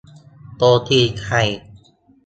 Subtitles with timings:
[0.57, 1.35] โจมตีใคร